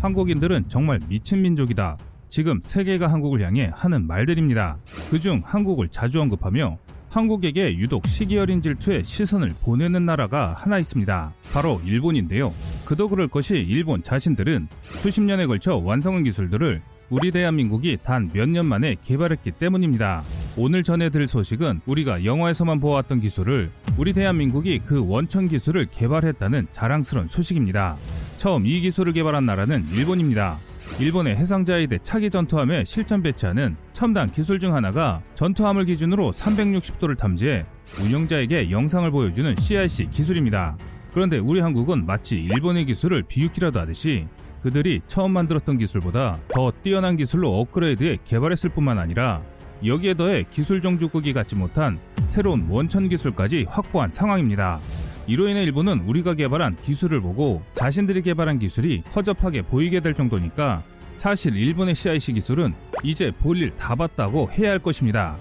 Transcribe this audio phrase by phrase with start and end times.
[0.00, 1.98] 한국인들은 정말 미친 민족이다.
[2.28, 4.78] 지금 세계가 한국을 향해 하는 말들입니다.
[5.10, 6.78] 그중 한국을 자주 언급하며
[7.10, 11.32] 한국에게 유독 시기 어린 질투에 시선을 보내는 나라가 하나 있습니다.
[11.52, 12.52] 바로 일본인데요.
[12.86, 14.68] 그도 그럴 것이 일본 자신들은
[15.00, 16.80] 수십 년에 걸쳐 완성한 기술들을
[17.10, 20.22] 우리 대한민국이 단 몇 년 만에 개발했기 때문입니다.
[20.56, 27.96] 오늘 전해드릴 소식은 우리가 영화에서만 보았던 기술을 우리 대한민국이 그 원천 기술을 개발했다는 자랑스러운 소식입니다.
[28.40, 30.56] 처음 이 기술을 개발한 나라는 일본입니다.
[30.98, 37.66] 일본의 해상자위대 차기 전투함에 실전 배치하는 첨단 기술 중 하나가 전투함을 기준으로 360도를 탐지해
[38.00, 40.78] 운영자에게 영상을 보여주는 CIC 기술입니다.
[41.12, 44.26] 그런데 우리 한국은 마치 일본의 기술을 비웃기라도 하듯이
[44.62, 49.42] 그들이 처음 만들었던 기술보다 더 뛰어난 기술로 업그레이드해 개발했을 뿐만 아니라
[49.84, 51.98] 여기에 더해 기술 정주국이 갖지 못한
[52.28, 54.80] 새로운 원천 기술까지 확보한 상황입니다.
[55.30, 60.82] 이로 인해 일본은 우리가 개발한 기술을 보고 자신들이 개발한 기술이 허접하게 보이게 될 정도니까
[61.14, 65.36] 사실 일본의 CIC 기술은 이제 볼일 다 봤다고 해야 할 것입니다.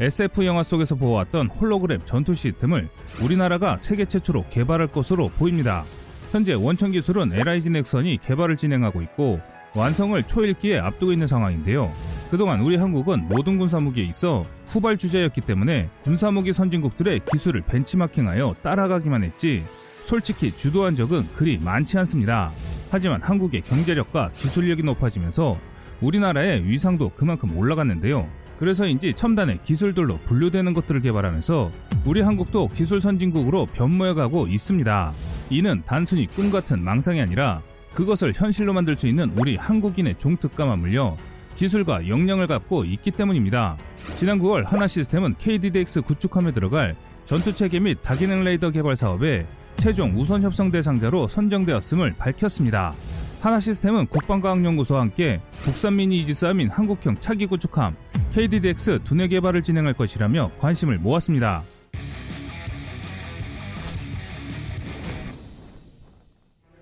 [0.00, 2.88] SF 영화 속에서 보아왔던 홀로그램 전투 시스템을
[3.20, 5.84] 우리나라가 세계 최초로 개발할 것으로 보입니다.
[6.32, 9.42] 현재 원천 기술은 LIG 넥선이 개발을 진행하고 있고
[9.74, 11.92] 완성을 초일기에 앞두고 있는 상황인데요.
[12.30, 19.64] 그동안 우리 한국은 모든 군사무기에 있어 후발 주자였기 때문에 군사무기 선진국들의 기술을 벤치마킹하여 따라가기만 했지
[20.04, 22.50] 솔직히 주도한 적은 그리 많지 않습니다.
[22.90, 25.58] 하지만 한국의 경제력과 기술력이 높아지면서
[26.00, 28.28] 우리나라의 위상도 그만큼 올라갔는데요.
[28.58, 31.70] 그래서인지 첨단의 기술들로 분류되는 것들을 개발하면서
[32.04, 35.12] 우리 한국도 기술 선진국으로 변모해가고 있습니다.
[35.50, 37.62] 이는 단순히 꿈 같은 망상이 아니라
[37.94, 41.16] 그것을 현실로 만들 수 있는 우리 한국인의 종특감만 물려
[41.56, 43.76] 기술과 역량을 갖고 있기 때문입니다.
[44.16, 50.42] 지난 9월 하나 시스템은 KDDX 구축함에 들어갈 전투체계 및 다기능 레이더 개발 사업에 최종 우선
[50.42, 52.94] 협상 대상자로 선정되었음을 밝혔습니다.
[53.40, 57.94] 하나 시스템은 국방과학연구소와 함께 국산 미니 이지스함인 한국형 차기 구축함
[58.32, 61.62] KDDX 두뇌 개발을 진행할 것이라며 관심을 모았습니다.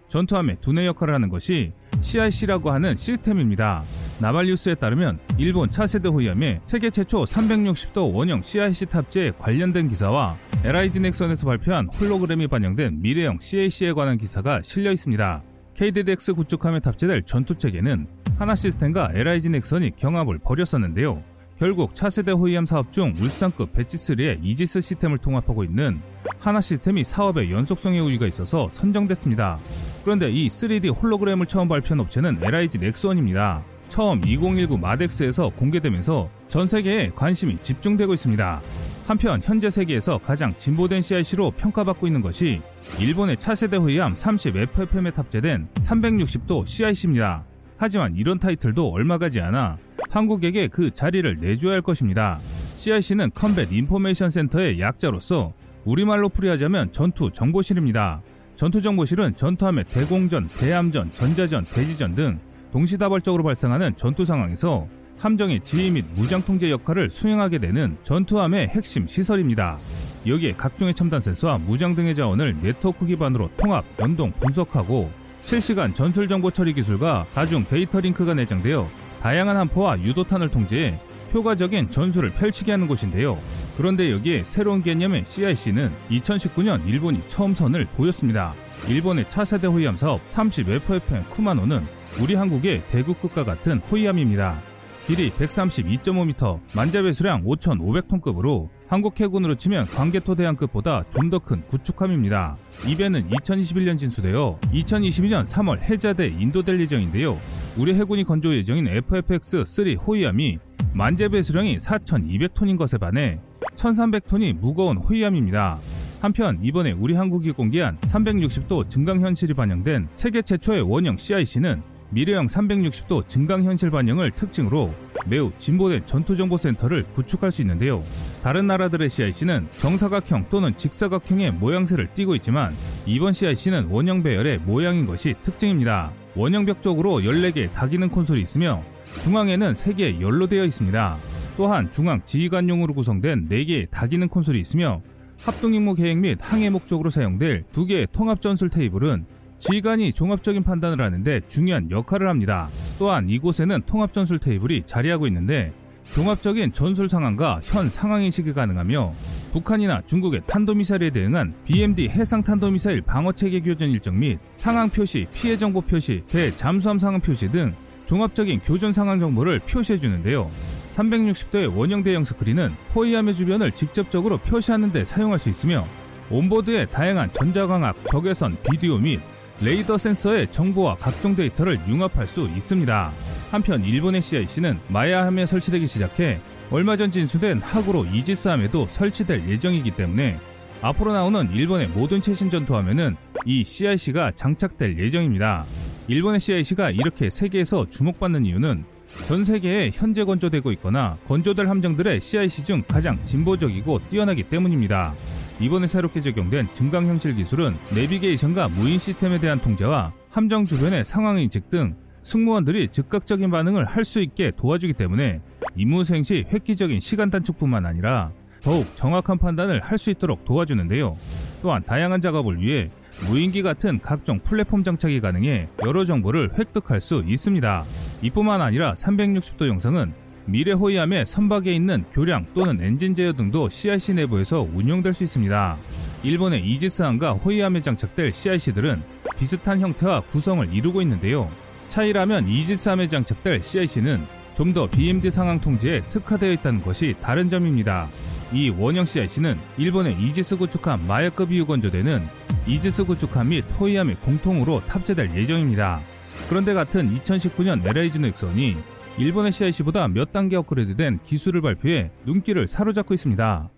[0.08, 3.82] 전투함의 두뇌 역할을 하는 것이 CIC라고 하는 시스템입니다.
[4.22, 11.44] 나발뉴스에 따르면 일본 차세대 호위함에 세계 최초 360도 원형 CIC 탑재에 관련된 기사와 LIG 넥선에서
[11.44, 15.42] 발표한 홀로그램이 반영된 미래형 CAC에 관한 기사가 실려 있습니다.
[15.74, 18.06] KDDX 구축함에 탑재될 전투 체계는
[18.38, 21.20] 하나 시스템과 LIG 넥선이 경합을 벌였었는데요.
[21.58, 26.00] 결국 차세대 호위함 사업 중 울산급 배치3의 이지스 시스템을 통합하고 있는
[26.38, 29.58] 하나 시스템이 사업에 연속성의 우위가 있어서 선정됐습니다.
[30.04, 33.64] 그런데 이 3D 홀로그램을 처음 발표한 업체는 LIG 넥스원입니다.
[33.92, 38.62] 처음 2019 마덱스에서 공개되면서 전 세계에 관심이 집중되고 있습니다.
[39.06, 42.62] 한편 현재 세계에서 가장 진보된 CIC로 평가받고 있는 것이
[42.98, 47.44] 일본의 차세대 호위함 30FFM에 탑재된 360도 CIC입니다.
[47.76, 49.76] 하지만 이런 타이틀도 얼마 가지 않아
[50.08, 52.38] 한국에게 그 자리를 내줘야 할 것입니다.
[52.76, 55.52] CIC는 컴뱃 인포메이션 센터의 약자로서
[55.84, 58.22] 우리말로 풀이하자면 전투 정보실입니다.
[58.56, 62.40] 전투 정보실은 전투함의 대공전, 대함전, 전자전, 대지전 등
[62.72, 64.88] 동시다발적으로 발생하는 전투 상황에서
[65.18, 69.78] 함정의 지휘 및 무장 통제 역할을 수행하게 되는 전투함의 핵심 시설입니다.
[70.26, 75.10] 여기에 각종의 첨단 센서와 무장 등의 자원을 네트워크 기반으로 통합, 연동, 분석하고
[75.42, 78.88] 실시간 전술 정보 처리 기술과 다중 데이터 링크가 내장되어
[79.20, 80.98] 다양한 함포와 유도탄을 통제해
[81.34, 83.38] 효과적인 전술을 펼치게 하는 곳인데요.
[83.76, 88.54] 그런데 여기에 새로운 개념의 CIC는 2019년 일본이 처음 선을 보였습니다.
[88.88, 94.60] 일본의 차세대 호위함 사업 30FFM 쿠마노는 우리 한국의 대구급과 같은 호위함입니다.
[95.06, 102.56] 길이 132.5m, 만자 배수량 5,500톤급으로 한국 해군으로 치면 광개토 대항급보다 좀 더 큰 구축함입니다.
[102.86, 107.36] 이 배는 2021년 진수되어 2022년 3월 해자돼 인도될 예정인데요.
[107.76, 110.58] 우리 해군이 건조 예정인 FFX-3 호위함이
[110.92, 113.40] 만재 배 수량이 4,200톤인 것에 반해
[113.76, 115.78] 1,300톤이 무거운 호위함입니다.
[116.20, 123.26] 한편 이번에 우리 한국이 공개한 360도 증강 현실이 반영된 세계 최초의 원형 CIC는 미래형 360도
[123.26, 124.94] 증강 현실 반영을 특징으로
[125.26, 128.02] 매우 진보된 전투정보센터를 구축할 수 있는데요.
[128.42, 132.72] 다른 나라들의 CIC는 정사각형 또는 직사각형의 모양새를 띠고 있지만
[133.06, 136.12] 이번 CIC는 원형 배열의 모양인 것이 특징입니다.
[136.36, 138.82] 원형 벽 쪽으로 14개의 다기능 콘솔이 있으며
[139.22, 141.16] 중앙에는 3개의 열로 되어 있습니다.
[141.56, 145.00] 또한 중앙 지휘관용으로 구성된 4개의 다기능 콘솔이 있으며
[145.38, 149.24] 합동임무 계획 및 항해 목적으로 사용될 2개의 통합 전술 테이블은
[149.62, 152.68] 지휘관이 종합적인 판단을 하는데 중요한 역할을 합니다.
[152.98, 155.72] 또한 이곳에는 통합 전술 테이블이 자리하고 있는데
[156.10, 159.12] 종합적인 전술 상황과 현 상황 인식이 가능하며
[159.52, 165.80] 북한이나 중국의 탄도미사일에 대응한 BMD 해상 탄도미사일 방어체계 교전 일정 및 상황 표시, 피해 정보
[165.80, 167.72] 표시, 배 잠수함 상황 표시 등
[168.06, 170.50] 종합적인 교전 상황 정보를 표시해 주는데요.
[170.90, 175.86] 360도의 원형 대형 스크린은 포위함의 주변을 직접적으로 표시하는 데 사용할 수 있으며
[176.30, 179.20] 온보드에 다양한 전자광학, 적외선, 비디오 및
[179.60, 183.12] 레이더 센서의 정보와 각종 데이터를 융합할 수 있습니다.
[183.50, 186.40] 한편 일본의 CIC는 마야함에 설치되기 시작해
[186.70, 190.38] 얼마 전 진수된 하구로 이지스함에도 설치될 예정이기 때문에
[190.80, 193.16] 앞으로 나오는 일본의 모든 최신 전투함에는
[193.46, 195.64] 이 CIC가 장착될 예정입니다.
[196.08, 198.84] 일본의 CIC가 이렇게 세계에서 주목받는 이유는
[199.28, 205.14] 전 세계에 현재 건조되고 있거나 건조될 함정들의 CIC 중 가장 진보적이고 뛰어나기 때문입니다.
[205.62, 211.70] 이번에 새롭게 적용된 증강 형실 기술은 내비게이션과 무인 시스템에 대한 통제와 함정 주변의 상황 인식
[211.70, 211.94] 등
[212.24, 215.40] 승무원들이 즉각적인 반응을 할 수 있게 도와주기 때문에
[215.76, 218.32] 임무 수행 시 획기적인 시간 단축뿐만 아니라
[218.62, 221.16] 더욱 정확한 판단을 할 수 있도록 도와주는데요.
[221.62, 222.90] 또한 다양한 작업을 위해
[223.28, 227.84] 무인기 같은 각종 플랫폼 장착이 가능해 여러 정보를 획득할 수 있습니다.
[228.22, 230.12] 이뿐만 아니라 360도 영상은
[230.44, 235.76] 미래 호위함의 선박에 있는 교량 또는 엔진 제어 등도 CIC 내부에서 운용될 수 있습니다.
[236.24, 239.02] 일본의 이지스함과 호위함에 장착될 CIC들은
[239.38, 241.50] 비슷한 형태와 구성을 이루고 있는데요.
[241.88, 248.08] 차이라면 이지스함에 장착될 CIC는 좀 더 BMD 상황 통제에 특화되어 있다는 것이 다른 점입니다.
[248.52, 252.26] 이 원형 CIC는 일본의 이지스 구축함 마야급 이후 건조되는
[252.66, 256.00] 이지스 구축함 및 호위함에 공통으로 탑재될 예정입니다.
[256.48, 258.76] 그런데 같은 2019년 LIG 넥선이
[259.18, 263.70] 일본의 CIC보다 몇 단계 업그레이드된 기술을 발표해 눈길을 사로잡고 있습니다.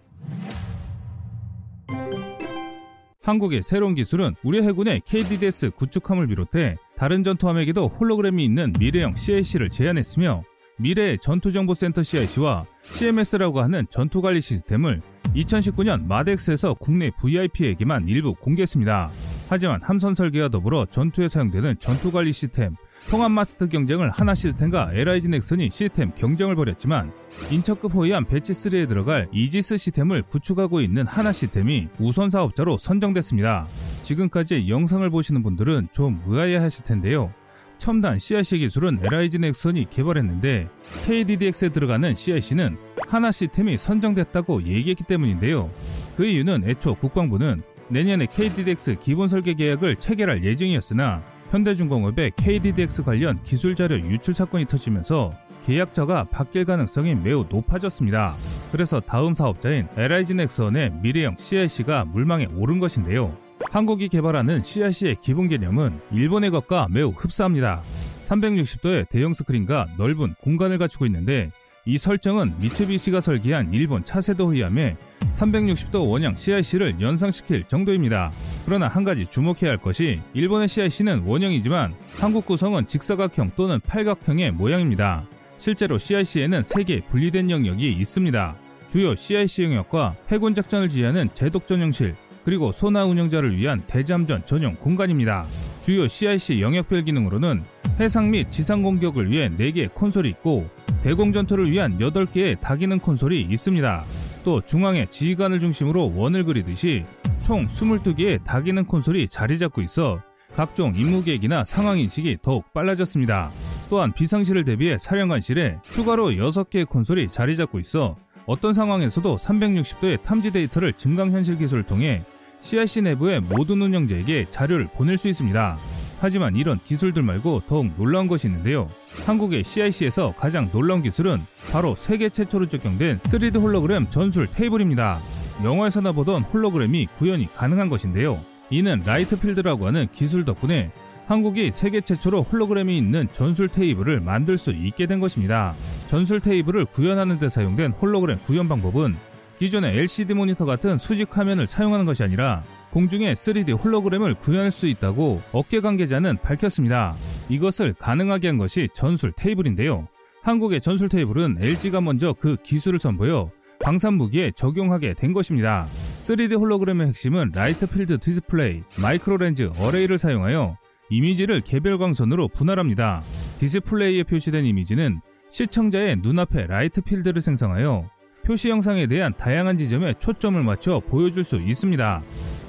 [3.22, 10.44] 한국의 새로운 기술은 우리 해군의 KDDS 구축함을 비롯해 다른 전투함에게도 홀로그램이 있는 미래형 CIC를 제안했으며
[10.78, 15.00] 미래의 전투정보센터 CIC와 CMS라고 하는 전투관리 시스템을
[15.34, 19.10] 2019년 마덱스에서 국내 VIP에게만 일부 공개했습니다.
[19.48, 22.76] 하지만 함선 설계와 더불어 전투에 사용되는 전투관리 시스템,
[23.08, 27.12] 통합 마스터 경쟁을 하나 시스템과 LIG 넥슨이 시스템 경쟁을 벌였지만
[27.50, 33.66] 인척급 호위함 배치3에 들어갈 이지스 시스템을 구축하고 있는 하나 시스템이 우선 사업자로 선정됐습니다.
[34.02, 37.32] 지금까지 영상을 보시는 분들은 좀 의아해 하실 텐데요.
[37.76, 40.68] 첨단 CIC 기술은 LIG 넥슨이 개발했는데
[41.04, 45.70] KDDX에 들어가는 CIC는 하나 시스템이 선정됐다고 얘기했기 때문인데요.
[46.16, 53.76] 그 이유는 애초 국방부는 내년에 KDDX 기본 설계 계약을 체결할 예정이었으나 현대중공업의 KDDX 관련 기술
[53.76, 55.32] 자료 유출 사건이 터지면서
[55.64, 58.34] 계약자가 바뀔 가능성이 매우 높아졌습니다.
[58.72, 63.36] 그래서 다음 사업자인 LIG 넥슨의 미래형 CIC가 물망에 오른 것인데요.
[63.70, 67.82] 한국이 개발하는 CIC의 기본 개념은 일본의 것과 매우 흡사합니다.
[68.24, 71.52] 360도의 대형 스크린과 넓은 공간을 갖추고 있는데
[71.86, 74.96] 이 설정은 미츠비시가 설계한 일본 차세대 호위함에
[75.32, 78.30] 360도 원형 CIC를 연상시킬 정도입니다.
[78.64, 85.26] 그러나 한 가지 주목해야 할 것이 일본의 CIC는 원형이지만 한국 구성은 직사각형 또는 팔각형의 모양입니다.
[85.58, 88.56] 실제로 CIC에는 3개 분리된 영역이 있습니다.
[88.88, 95.46] 주요 CIC 영역과 해군 작전을 지휘하는 제독 전용실, 그리고 소나 운영자를 위한 대잠전 전용 공간입니다.
[95.82, 97.64] 주요 CIC 영역별 기능으로는
[97.98, 100.68] 해상 및 지상 공격을 위해 4개의 콘솔이 있고
[101.02, 104.04] 대공 전투를 위한 8개의 다기능 콘솔이 있습니다.
[104.44, 107.04] 또 중앙에 지휘관을 중심으로 원을 그리듯이
[107.42, 110.20] 총 22개의 다기능 콘솔이 자리 잡고 있어
[110.54, 113.50] 각종 임무 계획이나 상황 인식이 더욱 빨라졌습니다.
[113.90, 120.92] 또한 비상시를 대비해 사령관실에 추가로 6개의 콘솔이 자리 잡고 있어 어떤 상황에서도 360도의 탐지 데이터를
[120.92, 122.24] 증강현실 기술을 통해
[122.60, 125.76] CIC 내부의 모든 운영자에게 자료를 보낼 수 있습니다.
[126.24, 128.88] 하지만 이런 기술들 말고 더욱 놀라운 것이 있는데요.
[129.26, 135.20] 한국의 CIC에서 가장 놀라운 기술은 바로 세계 최초로 적용된 3D 홀로그램 전술 테이블입니다.
[135.62, 138.42] 영화에서나 보던 홀로그램이 구현이 가능한 것인데요.
[138.70, 140.92] 이는 light field라고 하는 기술 덕분에
[141.26, 145.74] 한국이 세계 최초로 홀로그램이 있는 전술 테이블을 만들 수 있게 된 것입니다.
[146.06, 149.14] 전술 테이블을 구현하는 데 사용된 홀로그램 구현 방법은
[149.58, 152.64] 기존의 LCD 모니터 같은 수직 화면을 사용하는 것이 아니라
[152.94, 157.16] 공중에 3D 홀로그램을 구현할 수 있다고 업계 관계자는 밝혔습니다.
[157.48, 160.06] 이것을 가능하게 한 것이 전술 테이블인데요.
[160.44, 163.50] 한국의 전술 테이블은 LG가 먼저 그 기술을 선보여
[163.82, 165.86] 방산 무기에 적용하게 된 것입니다.
[166.24, 170.78] 3D 홀로그램의 핵심은 light field 디스플레이, 마이크로 렌즈, array를 사용하여
[171.10, 173.22] 이미지를 개별 광선으로 분할합니다.
[173.58, 175.20] 디스플레이에 표시된 이미지는
[175.50, 178.08] 시청자의 눈앞에 light field를 생성하여
[178.46, 182.22] 표시 영상에 대한 다양한 지점에 초점을 맞춰 보여줄 수 있습니다.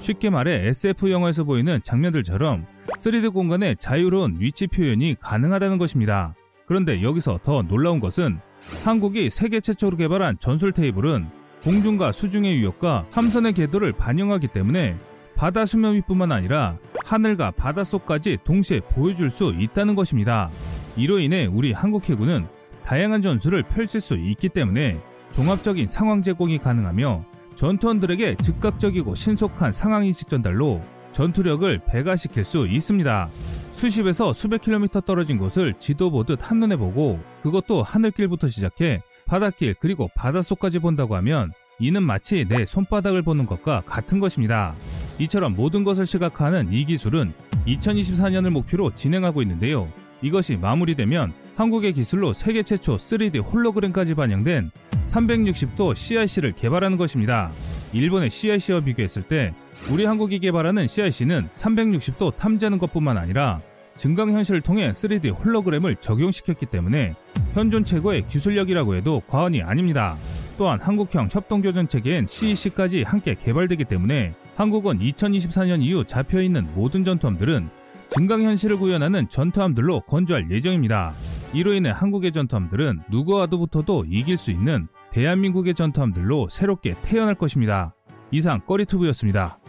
[0.05, 2.67] 쉽게 말해 SF 영화에서 보이는 장면들처럼
[3.00, 6.35] 3D 공간의 자유로운 위치 표현이 가능하다는 것입니다.
[6.67, 8.39] 그런데 여기서 더 놀라운 것은
[8.83, 11.27] 한국이 세계 최초로 개발한 전술 테이블은
[11.63, 14.95] 공중과 수중의 위협과 함선의 궤도를 반영하기 때문에
[15.35, 20.51] 바다 수면 위뿐만 아니라 하늘과 바닷속까지 동시에 보여줄 수 있다는 것입니다.
[20.95, 22.47] 이로 인해 우리 한국 해군은
[22.83, 30.81] 다양한 전술을 펼칠 수 있기 때문에 종합적인 상황 제공이 가능하며 전투원들에게 즉각적이고 신속한 상황인식 전달로
[31.13, 33.29] 전투력을 배가시킬 수 있습니다.
[33.74, 40.79] 수십에서 수백 킬로미터 떨어진 곳을 지도 보듯 한눈에 보고 그것도 하늘길부터 시작해 바닷길 그리고 바닷속까지
[40.79, 44.75] 본다고 하면 이는 마치 내 손바닥을 보는 것과 같은 것입니다.
[45.19, 47.33] 이처럼 모든 것을 시각화하는 이 기술은
[47.67, 49.89] 2024년을 목표로 진행하고 있는데요.
[50.21, 54.71] 이것이 마무리되면 한국의 기술로 세계 최초 3D 홀로그램까지 반영된
[55.05, 57.51] 360도 CIC를 개발하는 것입니다.
[57.93, 59.53] 일본의 CIC와 비교했을 때
[59.89, 63.62] 우리 한국이 개발하는 CIC는 360도 탐지하는 것뿐만 아니라
[63.97, 67.15] 증강현실을 통해 3D 홀로그램을 적용시켰기 때문에
[67.53, 70.17] 현존 최고의 기술력이라고 해도 과언이 아닙니다.
[70.57, 77.69] 또한 한국형 협동교전 체계인 CEC까지 함께 개발되기 때문에 한국은 2024년 이후 잡혀있는 모든 전투함들은
[78.09, 81.13] 증강현실을 구현하는 전투함들로 건조할 예정입니다.
[81.55, 87.95] 이로 인해 한국의 전투함들은 누구와도 붙어도 이길 수 있는 대한민국의 전투함들로 새롭게 태어날 것입니다.
[88.29, 89.59] 이상 꺼리투브였습니다.